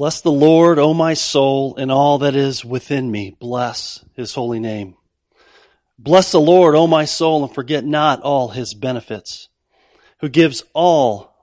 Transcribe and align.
Bless 0.00 0.22
the 0.22 0.32
Lord, 0.32 0.78
O 0.78 0.94
my 0.94 1.12
soul, 1.12 1.76
and 1.76 1.92
all 1.92 2.16
that 2.20 2.34
is 2.34 2.64
within 2.64 3.10
me. 3.10 3.36
Bless 3.38 4.02
his 4.14 4.32
holy 4.32 4.58
name. 4.58 4.96
Bless 5.98 6.32
the 6.32 6.40
Lord, 6.40 6.74
O 6.74 6.86
my 6.86 7.04
soul, 7.04 7.44
and 7.44 7.54
forget 7.54 7.84
not 7.84 8.22
all 8.22 8.48
his 8.48 8.72
benefits, 8.72 9.50
who 10.20 10.30
gives 10.30 10.64
all, 10.72 11.34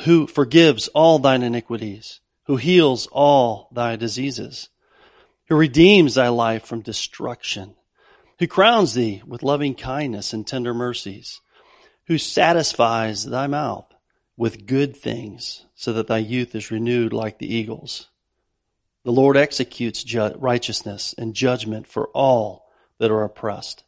who 0.00 0.26
forgives 0.26 0.88
all 0.88 1.18
thine 1.18 1.42
iniquities, 1.42 2.20
who 2.42 2.56
heals 2.56 3.06
all 3.06 3.70
thy 3.72 3.96
diseases, 3.96 4.68
who 5.48 5.56
redeems 5.56 6.16
thy 6.16 6.28
life 6.28 6.66
from 6.66 6.82
destruction, 6.82 7.74
who 8.38 8.46
crowns 8.46 8.92
thee 8.92 9.22
with 9.26 9.42
loving 9.42 9.74
kindness 9.74 10.34
and 10.34 10.46
tender 10.46 10.74
mercies, 10.74 11.40
who 12.08 12.18
satisfies 12.18 13.24
thy 13.24 13.46
mouth 13.46 13.93
with 14.36 14.66
good 14.66 14.96
things, 14.96 15.66
so 15.74 15.92
that 15.92 16.06
thy 16.06 16.18
youth 16.18 16.54
is 16.54 16.70
renewed 16.70 17.12
like 17.12 17.38
the 17.38 17.52
eagles. 17.52 18.08
The 19.04 19.12
Lord 19.12 19.36
executes 19.36 20.02
ju- 20.02 20.34
righteousness 20.36 21.14
and 21.16 21.34
judgment 21.34 21.86
for 21.86 22.08
all 22.08 22.66
that 22.98 23.10
are 23.10 23.22
oppressed. 23.22 23.84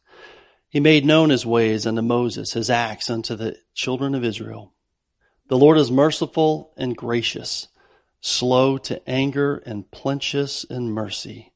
He 0.69 0.79
made 0.79 1.05
known 1.05 1.29
his 1.29 1.45
ways 1.45 1.85
unto 1.87 2.01
Moses, 2.01 2.53
his 2.53 2.69
acts 2.69 3.09
unto 3.09 3.35
the 3.35 3.57
children 3.73 4.13
of 4.13 4.23
Israel. 4.23 4.73
The 5.47 5.57
Lord 5.57 5.77
is 5.77 5.89
merciful 5.89 6.73
and 6.77 6.95
gracious, 6.95 7.67
slow 8.19 8.77
to 8.79 9.09
anger 9.09 9.57
and 9.65 9.89
plenteous 9.89 10.63
in 10.65 10.91
mercy. 10.91 11.53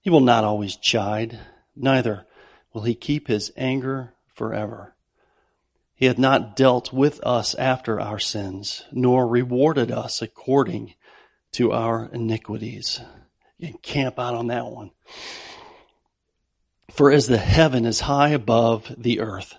He 0.00 0.10
will 0.10 0.20
not 0.20 0.44
always 0.44 0.76
chide, 0.76 1.38
neither 1.74 2.26
will 2.72 2.82
he 2.82 2.94
keep 2.94 3.28
his 3.28 3.50
anger 3.56 4.14
forever. 4.34 4.93
He 5.94 6.06
hath 6.06 6.18
not 6.18 6.56
dealt 6.56 6.92
with 6.92 7.24
us 7.24 7.54
after 7.54 8.00
our 8.00 8.18
sins, 8.18 8.84
nor 8.90 9.26
rewarded 9.26 9.90
us 9.90 10.20
according 10.20 10.94
to 11.52 11.72
our 11.72 12.10
iniquities. 12.12 13.00
You 13.58 13.74
camp 13.82 14.18
out 14.18 14.34
on 14.34 14.48
that 14.48 14.66
one. 14.66 14.90
For 16.90 17.10
as 17.10 17.26
the 17.26 17.38
heaven 17.38 17.86
is 17.86 18.00
high 18.00 18.30
above 18.30 18.92
the 18.98 19.20
earth, 19.20 19.54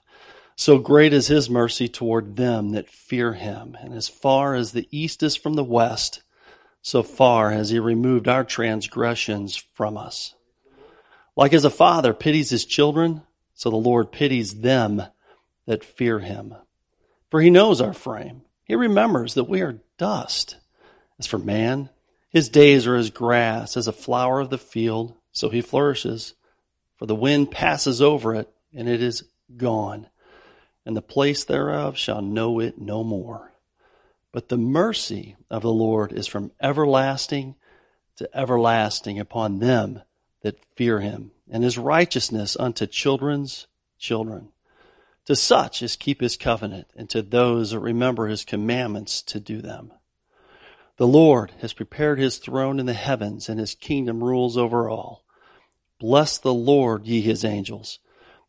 so 0.57 0.77
great 0.77 1.13
is 1.13 1.27
his 1.27 1.49
mercy 1.49 1.87
toward 1.87 2.35
them 2.35 2.71
that 2.71 2.89
fear 2.89 3.33
him. 3.33 3.77
And 3.79 3.93
as 3.93 4.07
far 4.07 4.55
as 4.55 4.71
the 4.71 4.87
east 4.91 5.23
is 5.23 5.35
from 5.35 5.53
the 5.53 5.63
west, 5.63 6.21
so 6.81 7.03
far 7.03 7.51
has 7.51 7.71
he 7.71 7.79
removed 7.79 8.27
our 8.27 8.43
transgressions 8.43 9.55
from 9.73 9.97
us. 9.97 10.35
Like 11.35 11.53
as 11.53 11.65
a 11.65 11.69
father 11.69 12.13
pities 12.13 12.51
his 12.51 12.63
children, 12.63 13.23
so 13.53 13.69
the 13.69 13.75
Lord 13.75 14.11
pities 14.11 14.61
them 14.61 15.03
that 15.65 15.83
fear 15.83 16.19
him. 16.19 16.55
For 17.29 17.41
he 17.41 17.49
knows 17.49 17.81
our 17.81 17.93
frame. 17.93 18.41
He 18.63 18.75
remembers 18.75 19.33
that 19.33 19.49
we 19.49 19.61
are 19.61 19.79
dust. 19.97 20.57
As 21.19 21.27
for 21.27 21.37
man, 21.37 21.89
his 22.29 22.49
days 22.49 22.87
are 22.87 22.95
as 22.95 23.09
grass, 23.09 23.77
as 23.77 23.87
a 23.87 23.93
flower 23.93 24.39
of 24.39 24.49
the 24.49 24.57
field, 24.57 25.15
so 25.31 25.49
he 25.49 25.61
flourishes. 25.61 26.33
For 26.97 27.05
the 27.05 27.15
wind 27.15 27.51
passes 27.51 28.01
over 28.01 28.35
it, 28.35 28.49
and 28.73 28.89
it 28.89 29.01
is 29.01 29.23
gone, 29.55 30.07
and 30.85 30.95
the 30.95 31.01
place 31.01 31.43
thereof 31.43 31.97
shall 31.97 32.21
know 32.21 32.59
it 32.59 32.79
no 32.79 33.03
more. 33.03 33.51
But 34.31 34.49
the 34.49 34.57
mercy 34.57 35.35
of 35.49 35.61
the 35.61 35.71
Lord 35.71 36.11
is 36.11 36.27
from 36.27 36.51
everlasting 36.61 37.55
to 38.17 38.29
everlasting 38.37 39.19
upon 39.19 39.59
them 39.59 40.01
that 40.41 40.63
fear 40.75 40.99
him, 40.99 41.31
and 41.49 41.63
his 41.63 41.77
righteousness 41.77 42.57
unto 42.59 42.85
children's 42.85 43.67
children 43.97 44.49
to 45.25 45.35
such 45.35 45.81
as 45.81 45.95
keep 45.95 46.21
his 46.21 46.37
covenant, 46.37 46.87
and 46.95 47.09
to 47.09 47.21
those 47.21 47.71
that 47.71 47.79
remember 47.79 48.27
his 48.27 48.45
commandments 48.45 49.21
to 49.23 49.39
do 49.39 49.61
them. 49.61 49.91
The 50.97 51.07
Lord 51.07 51.51
has 51.61 51.73
prepared 51.73 52.19
his 52.19 52.37
throne 52.37 52.79
in 52.79 52.85
the 52.85 52.93
heavens, 52.93 53.49
and 53.49 53.59
his 53.59 53.75
kingdom 53.75 54.23
rules 54.23 54.55
over 54.55 54.89
all. 54.89 55.25
Bless 55.99 56.37
the 56.37 56.53
Lord, 56.53 57.05
ye 57.07 57.21
his 57.21 57.43
angels, 57.43 57.99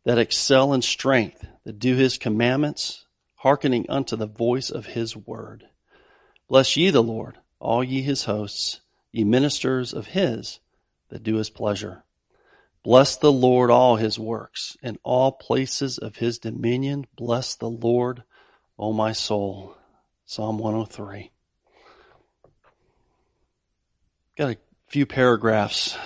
that 0.05 0.17
excel 0.17 0.71
in 0.73 0.81
strength, 0.81 1.45
that 1.63 1.79
do 1.79 1.95
his 1.95 2.17
commandments, 2.17 3.05
hearkening 3.35 3.85
unto 3.89 4.15
the 4.15 4.27
voice 4.27 4.69
of 4.69 4.87
his 4.87 5.15
word. 5.15 5.67
Bless 6.47 6.77
ye 6.77 6.89
the 6.89 7.03
Lord, 7.03 7.37
all 7.59 7.83
ye 7.83 8.01
his 8.01 8.25
hosts, 8.25 8.81
ye 9.11 9.23
ministers 9.23 9.93
of 9.93 10.07
his, 10.07 10.59
that 11.09 11.23
do 11.23 11.35
his 11.35 11.49
pleasure. 11.49 12.03
Bless 12.87 13.17
the 13.17 13.33
Lord, 13.33 13.69
all 13.69 13.97
his 13.97 14.17
works, 14.17 14.77
in 14.81 14.97
all 15.03 15.33
places 15.33 15.97
of 15.97 16.15
his 16.15 16.39
dominion. 16.39 17.05
Bless 17.17 17.53
the 17.53 17.69
Lord, 17.69 18.23
O 18.79 18.93
my 18.93 19.11
soul. 19.11 19.75
Psalm 20.25 20.57
103. 20.57 21.29
Got 24.37 24.51
a 24.51 24.57
few 24.87 25.05
paragraphs 25.05 25.97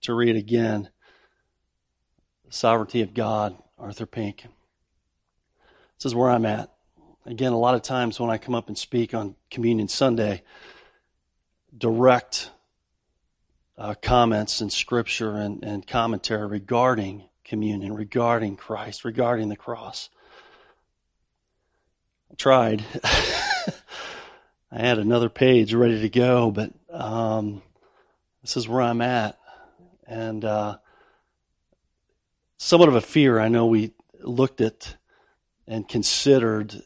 to 0.00 0.14
read 0.14 0.36
again. 0.36 0.88
The 2.46 2.52
sovereignty 2.54 3.02
of 3.02 3.12
God, 3.12 3.54
Arthur 3.78 4.06
Pink. 4.06 4.46
This 5.98 6.06
is 6.06 6.14
where 6.14 6.30
I'm 6.30 6.46
at. 6.46 6.70
Again, 7.26 7.52
a 7.52 7.58
lot 7.58 7.74
of 7.74 7.82
times 7.82 8.18
when 8.18 8.30
I 8.30 8.38
come 8.38 8.54
up 8.54 8.68
and 8.68 8.78
speak 8.78 9.12
on 9.12 9.36
Communion 9.50 9.88
Sunday, 9.88 10.44
direct 11.76 12.50
uh, 13.78 13.94
comments 14.00 14.60
in 14.60 14.70
Scripture 14.70 15.36
and, 15.36 15.62
and 15.64 15.86
commentary 15.86 16.46
regarding 16.46 17.24
communion, 17.44 17.94
regarding 17.94 18.56
Christ, 18.56 19.04
regarding 19.04 19.48
the 19.48 19.56
cross. 19.56 20.08
I 22.30 22.34
tried. 22.34 22.84
I 24.72 24.78
had 24.78 24.98
another 24.98 25.28
page 25.28 25.74
ready 25.74 26.00
to 26.00 26.08
go, 26.08 26.50
but 26.50 26.72
um, 26.90 27.62
this 28.40 28.56
is 28.56 28.68
where 28.68 28.80
I'm 28.80 29.02
at. 29.02 29.38
And 30.06 30.44
uh, 30.44 30.78
somewhat 32.56 32.88
of 32.88 32.94
a 32.94 33.00
fear. 33.00 33.40
I 33.40 33.48
know 33.48 33.66
we 33.66 33.92
looked 34.20 34.60
at 34.60 34.96
and 35.66 35.88
considered 35.88 36.82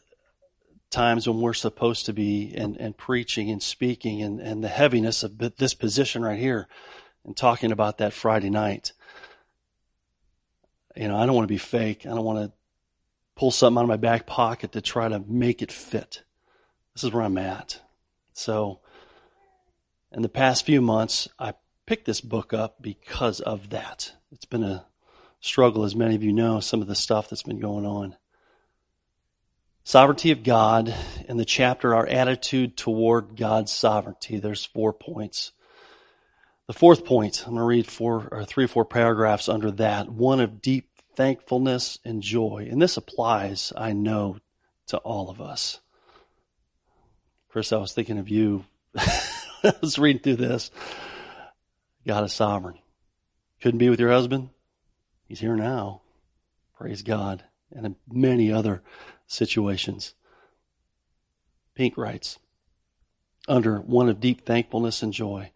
times 0.89 1.27
when 1.27 1.41
we're 1.41 1.53
supposed 1.53 2.05
to 2.05 2.13
be 2.13 2.53
and, 2.55 2.77
and 2.77 2.97
preaching 2.97 3.49
and 3.49 3.61
speaking 3.61 4.21
and, 4.21 4.39
and 4.39 4.63
the 4.63 4.69
heaviness 4.69 5.23
of 5.23 5.37
this 5.57 5.73
position 5.73 6.21
right 6.21 6.39
here 6.39 6.67
and 7.25 7.35
talking 7.35 7.71
about 7.71 7.97
that 7.97 8.13
Friday 8.13 8.49
night. 8.49 8.93
You 10.95 11.07
know, 11.07 11.17
I 11.17 11.25
don't 11.25 11.35
want 11.35 11.43
to 11.43 11.53
be 11.53 11.57
fake. 11.57 12.05
I 12.05 12.09
don't 12.09 12.23
want 12.23 12.39
to 12.39 12.57
pull 13.35 13.51
something 13.51 13.77
out 13.77 13.83
of 13.83 13.89
my 13.89 13.97
back 13.97 14.25
pocket 14.25 14.71
to 14.71 14.81
try 14.81 15.07
to 15.07 15.19
make 15.19 15.61
it 15.61 15.71
fit. 15.71 16.23
This 16.93 17.03
is 17.03 17.11
where 17.11 17.23
I'm 17.23 17.37
at. 17.37 17.81
So, 18.33 18.79
in 20.11 20.21
the 20.21 20.29
past 20.29 20.65
few 20.65 20.81
months, 20.81 21.27
I 21.37 21.53
picked 21.85 22.05
this 22.05 22.21
book 22.21 22.53
up 22.53 22.81
because 22.81 23.39
of 23.41 23.69
that. 23.69 24.13
It's 24.31 24.45
been 24.45 24.63
a 24.63 24.85
struggle, 25.39 25.83
as 25.83 25.95
many 25.95 26.15
of 26.15 26.23
you 26.23 26.33
know, 26.33 26.59
some 26.59 26.81
of 26.81 26.87
the 26.87 26.95
stuff 26.95 27.29
that's 27.29 27.43
been 27.43 27.59
going 27.59 27.85
on. 27.85 28.15
Sovereignty 29.87 30.31
of 30.31 30.43
God. 30.43 30.93
In 31.29 31.37
the 31.37 31.45
chapter, 31.45 31.95
our 31.95 32.05
attitude 32.05 32.75
toward 32.75 33.37
God's 33.37 33.71
sovereignty. 33.71 34.37
There's 34.37 34.65
four 34.65 34.91
points. 34.91 35.53
The 36.65 36.73
fourth 36.73 37.05
point, 37.05 37.43
I'm 37.45 37.53
going 37.53 37.61
to 37.61 37.63
read 37.63 37.87
four 37.87 38.27
or 38.29 38.43
three 38.43 38.65
or 38.65 38.67
four 38.67 38.83
paragraphs 38.83 39.47
under 39.47 39.71
that. 39.71 40.09
One 40.09 40.41
of 40.41 40.61
deep 40.61 40.89
thankfulness 41.15 41.99
and 42.03 42.21
joy. 42.21 42.67
And 42.69 42.81
this 42.81 42.97
applies, 42.97 43.71
I 43.77 43.93
know, 43.93 44.39
to 44.87 44.97
all 44.97 45.29
of 45.29 45.39
us. 45.39 45.79
Chris, 47.47 47.71
I 47.71 47.77
was 47.77 47.93
thinking 47.93 48.17
of 48.17 48.27
you. 48.27 48.65
I 48.97 49.73
was 49.79 49.97
reading 49.97 50.21
through 50.21 50.35
this. 50.35 50.69
God 52.05 52.25
is 52.25 52.33
sovereign. 52.33 52.79
Couldn't 53.61 53.79
be 53.79 53.89
with 53.89 54.01
your 54.01 54.11
husband? 54.11 54.49
He's 55.29 55.39
here 55.39 55.55
now. 55.55 56.01
Praise 56.77 57.03
God. 57.03 57.45
And 57.71 57.95
many 58.11 58.51
other 58.51 58.83
situations. 59.27 60.13
Pink 61.75 61.97
writes, 61.97 62.39
under 63.47 63.77
one 63.77 64.09
of 64.09 64.19
deep 64.19 64.45
thankfulness 64.45 65.01
and 65.01 65.13
joy. 65.13 65.51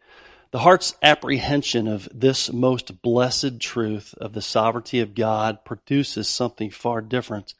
The 0.51 0.59
heart's 0.59 0.95
apprehension 1.01 1.87
of 1.87 2.09
this 2.13 2.51
most 2.51 3.01
blessed 3.01 3.59
truth 3.59 4.13
of 4.17 4.33
the 4.33 4.41
sovereignty 4.41 4.99
of 4.99 5.15
God 5.15 5.63
produces 5.63 6.27
something 6.27 6.69
far 6.69 7.01
different 7.01 7.53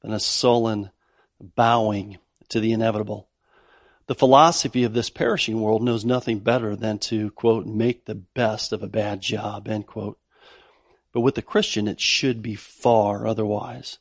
than 0.00 0.12
a 0.12 0.20
sullen 0.20 0.90
bowing 1.40 2.18
to 2.48 2.60
the 2.60 2.72
inevitable. 2.72 3.28
The 4.06 4.14
philosophy 4.14 4.84
of 4.84 4.94
this 4.94 5.10
perishing 5.10 5.60
world 5.60 5.82
knows 5.82 6.04
nothing 6.04 6.38
better 6.38 6.76
than 6.76 6.98
to, 7.00 7.32
quote, 7.32 7.66
make 7.66 8.04
the 8.04 8.14
best 8.14 8.72
of 8.72 8.82
a 8.82 8.88
bad 8.88 9.20
job, 9.20 9.66
end 9.66 9.88
quote. 9.88 10.18
But 11.12 11.22
with 11.22 11.34
the 11.34 11.42
Christian, 11.42 11.88
it 11.88 12.00
should 12.00 12.40
be 12.40 12.54
far 12.54 13.26
otherwise. 13.26 13.98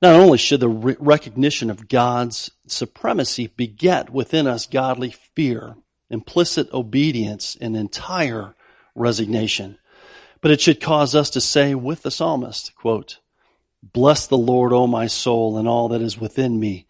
Not 0.00 0.14
only 0.14 0.38
should 0.38 0.60
the 0.60 0.68
re- 0.68 0.96
recognition 0.98 1.70
of 1.70 1.88
God's 1.88 2.50
supremacy 2.66 3.48
beget 3.48 4.10
within 4.10 4.46
us 4.46 4.66
godly 4.66 5.10
fear, 5.34 5.76
implicit 6.08 6.72
obedience, 6.72 7.56
and 7.60 7.76
entire 7.76 8.54
resignation, 8.94 9.78
but 10.40 10.50
it 10.52 10.60
should 10.60 10.80
cause 10.80 11.14
us 11.14 11.30
to 11.30 11.40
say 11.40 11.74
with 11.74 12.02
the 12.02 12.10
psalmist, 12.10 12.74
quote, 12.76 13.18
Bless 13.82 14.26
the 14.26 14.38
Lord, 14.38 14.72
O 14.72 14.86
my 14.86 15.06
soul, 15.06 15.56
and 15.56 15.68
all 15.68 15.88
that 15.88 16.02
is 16.02 16.18
within 16.18 16.58
me. 16.58 16.86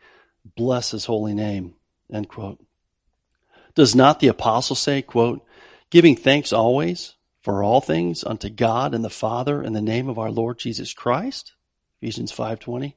Bless 0.56 0.90
his 0.90 1.04
holy 1.06 1.34
name. 1.34 1.74
End 2.12 2.28
quote. 2.28 2.64
Does 3.74 3.94
not 3.94 4.20
the 4.20 4.28
apostle 4.28 4.76
say, 4.76 5.02
quote, 5.02 5.46
giving 5.90 6.16
thanks 6.16 6.52
always 6.52 7.14
for 7.42 7.62
all 7.62 7.80
things 7.80 8.24
unto 8.24 8.48
God 8.48 8.94
and 8.94 9.04
the 9.04 9.10
Father 9.10 9.62
in 9.62 9.72
the 9.72 9.82
name 9.82 10.08
of 10.08 10.18
our 10.18 10.30
Lord 10.30 10.58
Jesus 10.58 10.92
Christ? 10.92 11.54
Ephesians 12.00 12.32
5:20. 12.32 12.94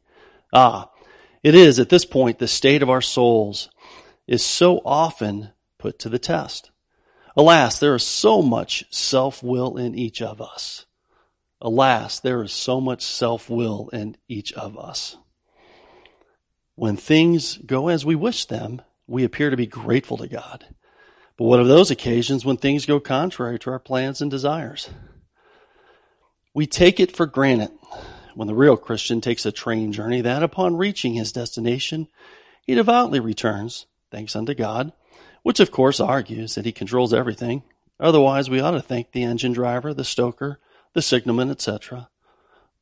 Ah, 0.54 0.92
it 1.44 1.56
is 1.56 1.80
at 1.80 1.90
this 1.90 2.06
point 2.06 2.40
the 2.40 2.48
state 2.48 2.84
of 2.84 2.90
our 2.90 3.02
souls 3.02 3.70
is 4.28 4.46
so 4.46 4.80
often 4.86 5.52
put 5.78 5.98
to 6.00 6.10
the 6.10 6.20
test. 6.20 6.72
Alas, 7.36 7.80
there 7.80 7.96
is 7.96 8.04
so 8.04 8.42
much 8.42 8.84
self-will 8.90 9.78
in 9.78 9.96
each 9.96 10.22
of 10.22 10.42
us. 10.42 10.86
Alas, 11.62 12.20
there 12.20 12.44
is 12.44 12.52
so 12.52 12.82
much 12.82 13.02
self-will 13.02 13.90
in 13.94 14.18
each 14.28 14.54
of 14.54 14.78
us. 14.78 15.18
When 16.76 16.98
things 16.98 17.58
go 17.58 17.88
as 17.88 18.06
we 18.06 18.16
wish 18.16 18.46
them, 18.46 18.82
we 19.08 19.24
appear 19.24 19.50
to 19.50 19.58
be 19.58 19.68
grateful 19.68 20.18
to 20.18 20.28
God. 20.28 20.66
But 21.38 21.46
what 21.46 21.60
of 21.60 21.68
those 21.68 21.90
occasions 21.90 22.46
when 22.46 22.58
things 22.58 22.86
go 22.86 23.00
contrary 23.00 23.58
to 23.60 23.72
our 23.72 23.80
plans 23.80 24.22
and 24.22 24.30
desires? 24.30 24.90
We 26.54 26.68
take 26.68 27.00
it 27.00 27.16
for 27.16 27.26
granted 27.26 27.72
when 28.36 28.48
the 28.48 28.56
real 28.56 28.78
Christian 28.78 29.22
takes 29.22 29.46
a 29.46 29.52
train 29.52 29.92
journey 29.92 30.22
that 30.22 30.44
upon 30.44 30.78
reaching 30.78 31.14
his 31.14 31.32
destination, 31.32 32.08
he 32.66 32.76
devoutly 32.76 33.20
returns, 33.20 33.86
thanks 34.12 34.36
unto 34.36 34.54
God, 34.54 34.94
which 35.44 35.60
of 35.60 35.72
course 35.72 36.00
argues 36.00 36.56
that 36.56 36.66
he 36.66 36.72
controls 36.72 37.14
everything. 37.14 37.64
Otherwise, 38.00 38.50
we 38.50 38.60
ought 38.60 38.72
to 38.72 38.82
thank 38.82 39.12
the 39.12 39.24
engine 39.24 39.54
driver, 39.54 39.94
the 39.94 40.04
stoker, 40.04 40.60
the 40.94 41.02
signalman, 41.02 41.50
etc. 41.50 42.10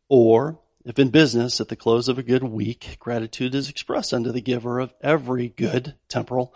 Or, 0.07 0.60
if 0.86 0.98
in 0.98 1.10
business 1.10 1.60
at 1.60 1.68
the 1.68 1.75
close 1.75 2.07
of 2.07 2.18
a 2.18 2.24
good 2.24 2.44
week, 2.44 2.98
gratitude 3.00 3.54
is 3.54 3.69
expressed 3.69 4.13
unto 4.13 4.31
the 4.31 4.42
giver 4.42 4.80
of 4.80 4.94
every 5.01 5.50
good 5.50 5.96
temporal, 6.07 6.54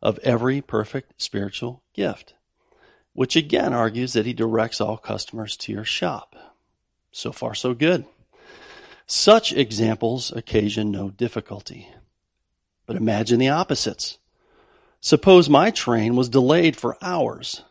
of 0.00 0.18
every 0.20 0.60
perfect 0.60 1.20
spiritual 1.20 1.82
gift, 1.94 2.34
which 3.12 3.36
again 3.36 3.72
argues 3.72 4.12
that 4.12 4.26
he 4.26 4.32
directs 4.32 4.80
all 4.80 4.96
customers 4.96 5.56
to 5.56 5.72
your 5.72 5.84
shop. 5.84 6.36
So 7.10 7.32
far, 7.32 7.54
so 7.54 7.74
good. 7.74 8.04
Such 9.06 9.52
examples 9.52 10.32
occasion 10.32 10.90
no 10.90 11.10
difficulty. 11.10 11.88
But 12.86 12.96
imagine 12.96 13.38
the 13.38 13.48
opposites. 13.48 14.18
Suppose 15.00 15.48
my 15.48 15.70
train 15.70 16.16
was 16.16 16.28
delayed 16.28 16.76
for 16.76 16.98
hours. 17.00 17.62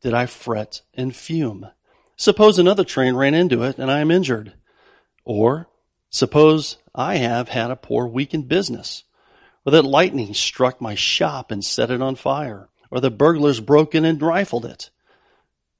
Did 0.00 0.14
I 0.14 0.26
fret 0.26 0.82
and 0.94 1.14
fume? 1.14 1.68
Suppose 2.16 2.58
another 2.58 2.84
train 2.84 3.14
ran 3.14 3.34
into 3.34 3.62
it 3.62 3.78
and 3.78 3.90
I 3.90 4.00
am 4.00 4.10
injured. 4.10 4.54
Or 5.24 5.68
suppose 6.10 6.78
I 6.94 7.16
have 7.16 7.48
had 7.48 7.70
a 7.70 7.76
poor 7.76 8.06
week 8.06 8.34
in 8.34 8.42
business, 8.42 9.04
or 9.64 9.72
that 9.72 9.84
lightning 9.84 10.34
struck 10.34 10.80
my 10.80 10.96
shop 10.96 11.52
and 11.52 11.64
set 11.64 11.90
it 11.90 12.02
on 12.02 12.16
fire, 12.16 12.68
or 12.90 13.00
the 13.00 13.10
burglars 13.10 13.60
broke 13.60 13.94
in 13.94 14.04
and 14.04 14.20
rifled 14.20 14.64
it. 14.64 14.90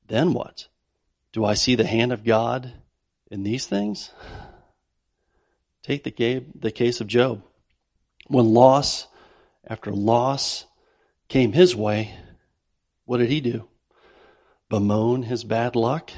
Then 0.06 0.32
what? 0.32 0.68
Do 1.32 1.44
I 1.44 1.54
see 1.54 1.74
the 1.74 1.86
hand 1.86 2.12
of 2.12 2.24
God 2.24 2.74
in 3.30 3.42
these 3.42 3.66
things? 3.66 4.12
Take 5.90 6.04
the, 6.04 6.44
the 6.54 6.70
case 6.70 7.00
of 7.00 7.08
Job. 7.08 7.42
When 8.28 8.54
loss 8.54 9.08
after 9.66 9.90
loss 9.90 10.66
came 11.26 11.52
his 11.52 11.74
way, 11.74 12.14
what 13.06 13.16
did 13.18 13.28
he 13.28 13.40
do? 13.40 13.66
Bemoan 14.68 15.24
his 15.24 15.42
bad 15.42 15.74
luck? 15.74 16.12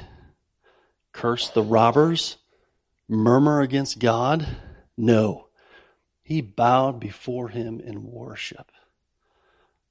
Curse 1.11 1.49
the 1.49 1.63
robbers? 1.63 2.37
Murmur 3.09 3.61
against 3.61 3.97
God? 3.97 4.45
No. 4.95 5.47
He 6.21 6.39
bowed 6.39 6.99
before 6.99 7.49
him 7.49 7.79
in 7.79 8.11
worship. 8.11 8.71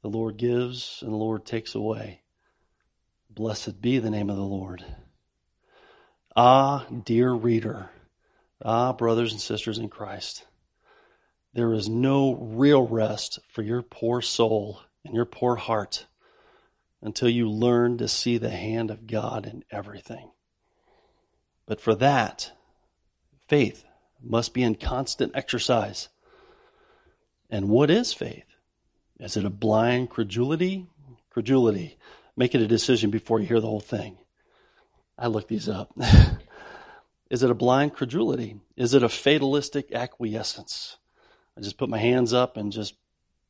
The 0.02 0.08
Lord 0.10 0.36
gives 0.36 1.02
and 1.02 1.12
the 1.12 1.16
Lord 1.16 1.44
takes 1.44 1.74
away. 1.74 2.20
Blessed 3.28 3.82
be 3.82 3.98
the 3.98 4.10
name 4.10 4.30
of 4.30 4.36
the 4.36 4.42
Lord. 4.42 4.84
Ah, 6.36 6.86
dear 7.04 7.32
reader, 7.32 7.90
Ah, 8.64 8.92
brothers 8.92 9.32
and 9.32 9.40
sisters 9.40 9.78
in 9.78 9.88
Christ, 9.88 10.44
there 11.52 11.72
is 11.72 11.88
no 11.88 12.34
real 12.34 12.86
rest 12.86 13.40
for 13.48 13.62
your 13.62 13.82
poor 13.82 14.22
soul 14.22 14.80
and 15.04 15.14
your 15.14 15.24
poor 15.24 15.56
heart 15.56 16.06
until 17.02 17.28
you 17.28 17.50
learn 17.50 17.98
to 17.98 18.06
see 18.06 18.38
the 18.38 18.50
hand 18.50 18.90
of 18.90 19.08
God 19.08 19.46
in 19.46 19.64
everything. 19.70 20.30
But 21.66 21.80
for 21.80 21.94
that, 21.96 22.52
faith 23.48 23.84
must 24.22 24.54
be 24.54 24.62
in 24.62 24.76
constant 24.76 25.32
exercise. 25.34 26.08
And 27.50 27.68
what 27.68 27.90
is 27.90 28.12
faith? 28.12 28.46
Is 29.18 29.36
it 29.36 29.44
a 29.44 29.50
blind 29.50 30.10
credulity? 30.10 30.86
Credulity. 31.30 31.98
Make 32.36 32.54
it 32.54 32.60
a 32.60 32.68
decision 32.68 33.10
before 33.10 33.40
you 33.40 33.46
hear 33.46 33.60
the 33.60 33.66
whole 33.66 33.80
thing. 33.80 34.18
I 35.18 35.26
looked 35.26 35.48
these 35.48 35.68
up. 35.68 35.92
Is 37.32 37.42
it 37.42 37.50
a 37.50 37.54
blind 37.54 37.94
credulity? 37.94 38.60
Is 38.76 38.92
it 38.92 39.02
a 39.02 39.08
fatalistic 39.08 39.90
acquiescence? 39.90 40.98
I 41.56 41.62
just 41.62 41.78
put 41.78 41.88
my 41.88 41.96
hands 41.96 42.34
up 42.34 42.58
and 42.58 42.70
just 42.70 42.94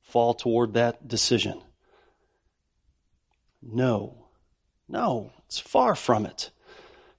fall 0.00 0.34
toward 0.34 0.74
that 0.74 1.08
decision. 1.08 1.60
No. 3.60 4.28
No, 4.88 5.32
it's 5.46 5.58
far 5.58 5.96
from 5.96 6.26
it. 6.26 6.52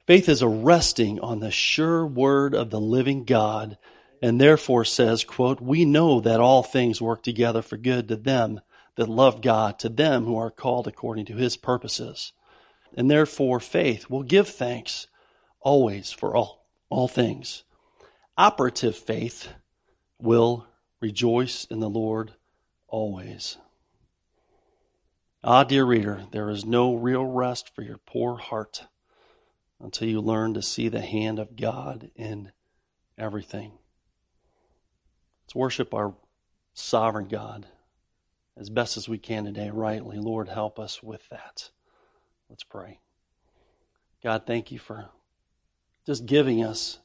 Faith 0.08 0.30
is 0.30 0.42
a 0.42 0.48
resting 0.48 1.20
on 1.20 1.42
the 1.42 1.52
sure 1.52 2.06
word 2.06 2.56
of 2.56 2.70
the 2.70 2.80
living 2.80 3.26
God 3.26 3.78
and 4.22 4.40
therefore 4.40 4.86
says, 4.86 5.26
quote, 5.26 5.60
we 5.60 5.84
know 5.84 6.22
that 6.22 6.40
all 6.40 6.64
things 6.64 7.02
work 7.02 7.24
together 7.24 7.62
for 7.62 7.76
good 7.76 8.08
to 8.08 8.16
them 8.16 8.62
that 8.96 9.10
love 9.10 9.42
God, 9.42 9.80
to 9.80 9.90
them 9.90 10.24
who 10.24 10.38
are 10.38 10.50
called 10.50 10.88
according 10.88 11.26
to 11.26 11.36
his 11.36 11.58
purposes. 11.58 12.32
And 12.96 13.12
therefore 13.12 13.60
faith 13.60 14.10
will 14.10 14.24
give 14.24 14.48
thanks 14.48 15.08
always 15.64 16.12
for 16.12 16.36
all, 16.36 16.68
all 16.90 17.08
things. 17.08 17.64
Operative 18.38 18.96
faith 18.96 19.50
will 20.20 20.68
rejoice 21.02 21.66
in 21.66 21.80
the 21.80 21.90
Lord 21.90 22.34
always. 22.88 23.58
Ah, 25.44 25.64
dear 25.64 25.84
reader, 25.84 26.24
there 26.32 26.50
is 26.50 26.66
no 26.66 26.94
real 26.94 27.26
rest 27.26 27.74
for 27.76 27.82
your 27.82 27.98
poor 27.98 28.38
heart 28.38 28.86
until 29.82 30.08
you 30.08 30.22
learn 30.22 30.54
to 30.54 30.62
see 30.62 30.88
the 30.88 31.02
hand 31.02 31.40
of 31.40 31.58
God 31.58 32.12
in 32.16 32.52
everything. 33.18 33.74
Let's 35.44 35.56
worship 35.56 35.94
our 35.94 36.16
sovereign 36.74 37.28
God 37.28 37.68
as 38.56 38.70
best 38.70 38.96
as 38.96 39.10
we 39.10 39.18
can 39.18 39.44
today, 39.44 39.70
rightly. 39.70 40.18
Lord, 40.18 40.48
help 40.48 40.80
us 40.80 41.04
with 41.04 41.28
that. 41.30 41.72
Let's 42.50 42.64
pray. 42.64 43.00
God, 44.24 44.44
thank 44.46 44.72
you 44.72 44.80
for 44.80 45.10
just 46.06 46.26
giving 46.26 46.64
us 46.64 47.00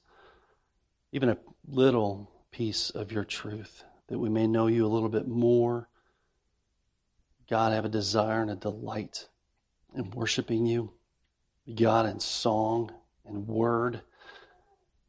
even 1.12 1.28
a 1.28 1.38
little 1.66 2.30
piece 2.50 2.90
of 2.90 3.12
your 3.12 3.24
truth 3.24 3.84
that 4.08 4.18
we 4.18 4.28
may 4.28 4.46
know 4.46 4.66
you 4.66 4.86
a 4.86 4.88
little 4.88 5.08
bit 5.08 5.28
more. 5.28 5.88
God, 7.48 7.72
have 7.72 7.84
a 7.84 7.90
desire 7.90 8.42
and 8.42 8.50
a 8.50 8.56
delight 8.56 9.28
in 9.94 10.10
worshiping 10.10 10.66
you, 10.66 10.92
God, 11.74 12.06
in 12.06 12.20
song 12.20 12.92
and 13.24 13.46
word, 13.46 14.02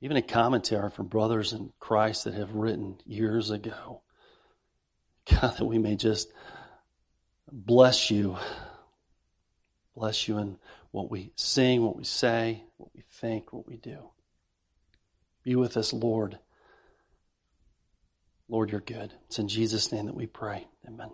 even 0.01 0.17
a 0.17 0.22
commentary 0.22 0.89
from 0.89 1.08
brothers 1.08 1.51
in 1.53 1.72
Christ 1.79 2.25
that 2.25 2.34
have 2.34 2.53
written 2.53 2.98
years 3.05 3.50
ago. 3.50 4.01
God, 5.29 5.58
that 5.58 5.65
we 5.65 5.77
may 5.77 5.96
just 5.96 6.31
bless 7.51 8.10
you, 8.10 8.38
bless 9.96 10.27
you 10.27 10.38
in 10.38 10.58
what 10.91 11.12
we 11.12 11.31
sing, 11.36 11.84
what 11.84 11.98
we 11.98 12.03
say, 12.03 12.63
what 12.79 12.89
we 12.95 13.03
think, 13.12 13.53
what 13.53 13.67
we 13.67 13.77
do. 13.77 14.09
Be 15.43 15.55
with 15.55 15.77
us, 15.77 15.93
Lord. 15.93 16.39
Lord, 18.48 18.71
you're 18.71 18.81
good. 18.81 19.13
It's 19.27 19.39
in 19.39 19.48
Jesus' 19.48 19.91
name 19.91 20.07
that 20.07 20.15
we 20.15 20.25
pray. 20.25 20.67
Amen. 20.88 21.12